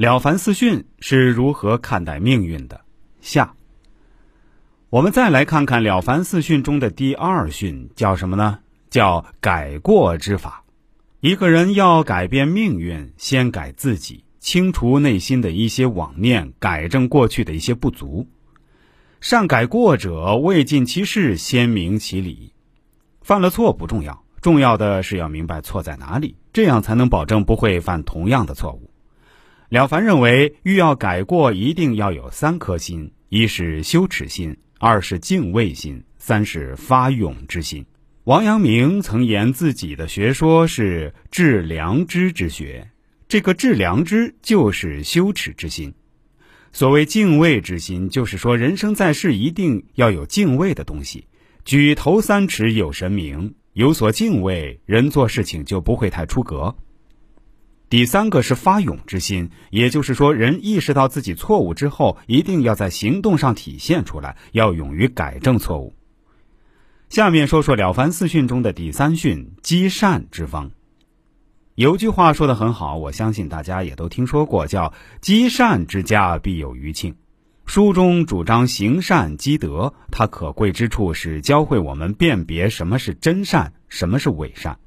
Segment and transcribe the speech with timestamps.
[0.00, 2.80] 了凡四训是如何看待命运的？
[3.20, 3.52] 下，
[4.88, 8.60] 我们再来看看了凡四训中的第二训，叫什么呢？
[8.88, 10.64] 叫改过之法。
[11.20, 18.26] 一个人要改变命运，先改自己，清除内心的一些妄念，改正过去的一些不足。
[19.20, 22.54] 善改过者，未尽其事，先明其理。
[23.20, 28.89] 犯了错不重要，重要的是要明白错在哪里，这样才能保证不会犯同样的错误。
[29.70, 37.86] 了凡认为，欲要改过，一定要有三颗心：一是羞耻心，二是敬畏心，三是发勇之心。
[38.24, 42.90] 王阳明曾言自己的学说是致良知之学，
[43.28, 45.94] 这个致良知就是羞耻之心。
[46.72, 51.28] 所谓敬畏之心，就是说人生在世一定要有敬畏的东西。
[51.64, 56.74] 举头三尺有神明，有所敬畏，人做事情就不会太出格。
[57.90, 65.92] 第三个是发勇之心，也就是说，人意识到自己错误之后，一定要在行动上体现出来，要勇于改正错误。
[67.08, 70.70] 下面说说《了凡四训》中的第三训——积善之方。
[71.74, 77.16] 有句话说的很好，我相信大家也都听说过，叫“积善之家必有余庆”。
[77.66, 84.78] 书中主张行善积德，它可贵之处是教会我们辨别什么是真善，什么是伪善。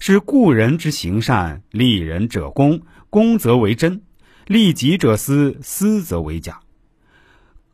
[0.00, 4.00] 是故人之行善，利人者公，公则为真；
[4.46, 6.60] 利己者私，私则为假。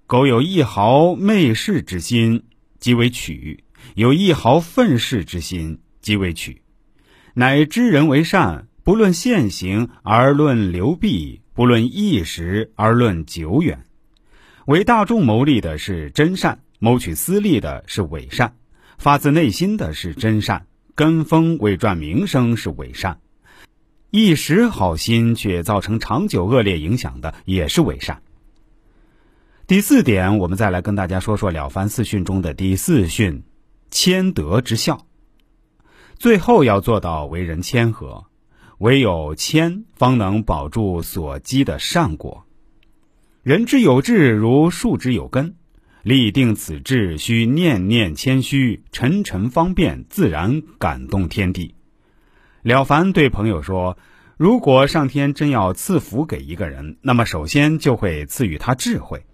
[0.06, 2.44] 苟有一毫昧世之心，
[2.78, 3.58] 即为取；
[3.94, 6.62] 有一毫愤世之心，即为取。
[7.34, 13.84] 乃知人为善，不论现行而论流弊，不论一时而论久远。
[14.66, 18.54] 为大众谋利的是真善，谋取私利的是伪善，
[18.98, 20.66] 发自内心的是真善。
[20.94, 23.18] 跟风为赚名声是伪善，
[24.10, 28.22] 一时好心却造成长久恶劣影响的也是伪善。
[29.66, 33.42] 第四点，我们再来跟大家说说《了凡四训》中的第四训——
[33.90, 35.04] 谦德之孝。
[36.16, 38.24] 最后要做到为人谦和，
[38.78, 42.44] 唯有谦，方能保住所积的善果。
[43.42, 45.56] 人之有志，如树之有根。
[46.04, 51.74] 立定此志，需念念谦虚，沉沉方便，自然感动天地。
[52.60, 53.96] 了凡对朋友说
[54.36, 59.24] ：“如果上天真要赐福给一个人，那么首先就会赐予他智慧。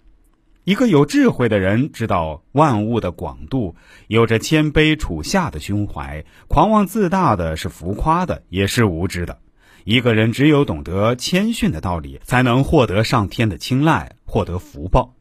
[0.63, 3.75] 一个有智慧的人，知道万物的广度，
[4.07, 6.23] 有着谦卑处下的胸怀。
[6.47, 9.39] 狂妄自大的是浮夸的，也是无知的。
[9.83, 15.15] 一个人只有懂得谦逊的道理，才能获得上天的青睐，获得福报。”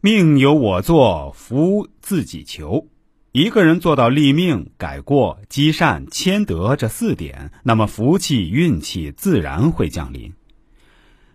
[0.00, 2.86] 命由我做，福自己求。
[3.32, 10.32] 一个人做到立命、改过、积善、谦德这四点，那么福气、运气自然会降临。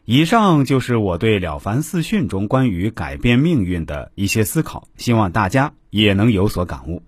[0.06, 7.02] 以上就是我对《了凡四训》中关于改变命运的一些思考，希望大家也能有所感悟。